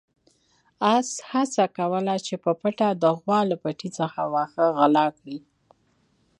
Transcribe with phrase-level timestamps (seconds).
[0.95, 5.37] اس هڅه کوله چې په پټه د غوا له پټي څخه واښه وغلا کړي.